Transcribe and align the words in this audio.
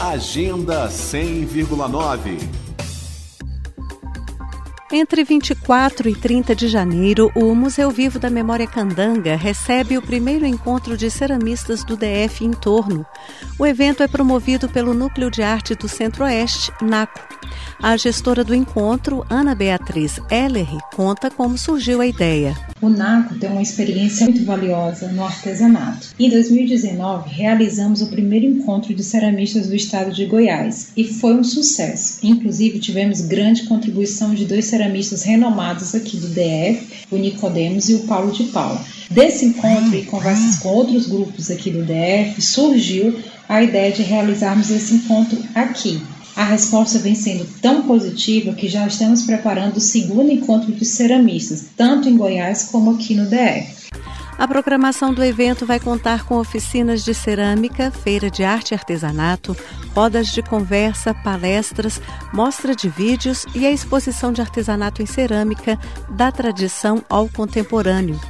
Agenda 0.00 0.88
100,9 0.88 2.66
entre 4.92 5.24
24 5.24 6.08
e 6.08 6.14
30 6.14 6.54
de 6.54 6.68
janeiro, 6.68 7.32
o 7.34 7.52
Museu 7.56 7.90
Vivo 7.90 8.20
da 8.20 8.30
Memória 8.30 8.68
Candanga 8.68 9.34
recebe 9.34 9.98
o 9.98 10.02
primeiro 10.02 10.46
encontro 10.46 10.96
de 10.96 11.10
ceramistas 11.10 11.82
do 11.82 11.96
DF 11.96 12.44
em 12.44 12.52
torno. 12.52 13.04
O 13.58 13.66
evento 13.66 14.02
é 14.02 14.06
promovido 14.06 14.68
pelo 14.68 14.94
Núcleo 14.94 15.28
de 15.28 15.42
Arte 15.42 15.74
do 15.74 15.88
Centro-Oeste, 15.88 16.72
NACO. 16.80 17.20
A 17.82 17.96
gestora 17.96 18.44
do 18.44 18.54
encontro, 18.54 19.26
Ana 19.28 19.56
Beatriz 19.56 20.20
Ellery, 20.30 20.78
conta 20.94 21.30
como 21.32 21.58
surgiu 21.58 22.00
a 22.00 22.06
ideia. 22.06 22.56
O 22.86 22.88
NACO 22.88 23.34
tem 23.34 23.50
uma 23.50 23.62
experiência 23.62 24.26
muito 24.26 24.44
valiosa 24.44 25.08
no 25.08 25.24
artesanato. 25.24 26.10
Em 26.16 26.30
2019, 26.30 27.34
realizamos 27.34 28.00
o 28.00 28.06
primeiro 28.06 28.46
encontro 28.46 28.94
de 28.94 29.02
ceramistas 29.02 29.66
do 29.66 29.74
estado 29.74 30.12
de 30.12 30.24
Goiás 30.24 30.90
e 30.96 31.02
foi 31.02 31.34
um 31.34 31.42
sucesso. 31.42 32.20
Inclusive, 32.22 32.78
tivemos 32.78 33.22
grande 33.22 33.64
contribuição 33.64 34.32
de 34.32 34.44
dois 34.44 34.66
ceramistas 34.66 35.24
renomados 35.24 35.96
aqui 35.96 36.16
do 36.16 36.28
DF, 36.28 37.06
o 37.10 37.16
Nicodemos 37.16 37.88
e 37.88 37.94
o 37.94 38.04
Paulo 38.04 38.30
de 38.30 38.44
Paula. 38.44 38.80
Desse 39.10 39.46
encontro 39.46 39.96
e 39.96 40.04
conversas 40.04 40.60
com 40.60 40.68
outros 40.68 41.08
grupos 41.08 41.50
aqui 41.50 41.70
do 41.70 41.82
DF, 41.82 42.40
surgiu 42.40 43.18
a 43.48 43.64
ideia 43.64 43.90
de 43.90 44.02
realizarmos 44.02 44.70
esse 44.70 44.94
encontro 44.94 45.42
aqui, 45.56 46.00
a 46.36 46.44
resposta 46.44 46.98
vem 46.98 47.14
sendo 47.14 47.46
tão 47.62 47.82
positiva 47.82 48.52
que 48.52 48.68
já 48.68 48.86
estamos 48.86 49.22
preparando 49.22 49.78
o 49.78 49.80
segundo 49.80 50.30
encontro 50.30 50.70
de 50.70 50.84
ceramistas, 50.84 51.64
tanto 51.74 52.10
em 52.10 52.16
Goiás 52.16 52.64
como 52.64 52.90
aqui 52.90 53.14
no 53.14 53.24
DF. 53.24 53.86
A 54.38 54.46
programação 54.46 55.14
do 55.14 55.24
evento 55.24 55.64
vai 55.64 55.80
contar 55.80 56.26
com 56.26 56.36
oficinas 56.36 57.02
de 57.02 57.14
cerâmica, 57.14 57.90
feira 57.90 58.30
de 58.30 58.44
arte 58.44 58.72
e 58.72 58.74
artesanato, 58.74 59.56
rodas 59.94 60.26
de 60.26 60.42
conversa, 60.42 61.14
palestras, 61.14 62.02
mostra 62.34 62.76
de 62.76 62.86
vídeos 62.86 63.46
e 63.54 63.64
a 63.64 63.70
exposição 63.70 64.30
de 64.30 64.42
artesanato 64.42 65.00
em 65.00 65.06
cerâmica 65.06 65.78
da 66.10 66.30
tradição 66.30 67.02
ao 67.08 67.30
contemporâneo. 67.30 68.20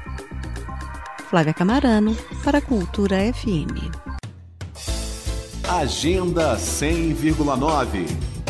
Flávia 1.29 1.53
Camarano, 1.53 2.17
para 2.43 2.57
a 2.57 2.61
Cultura 2.61 3.15
FM. 3.33 3.89
Agenda 5.69 6.57
100,9 6.57 8.40